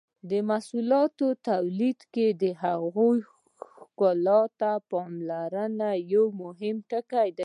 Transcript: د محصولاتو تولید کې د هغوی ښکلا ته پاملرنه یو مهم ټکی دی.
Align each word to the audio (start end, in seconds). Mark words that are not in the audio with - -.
د 0.29 0.31
محصولاتو 0.49 1.27
تولید 1.49 1.99
کې 2.13 2.27
د 2.41 2.43
هغوی 2.63 3.17
ښکلا 3.73 4.41
ته 4.59 4.71
پاملرنه 4.91 5.89
یو 6.13 6.25
مهم 6.43 6.75
ټکی 6.91 7.27
دی. 7.35 7.39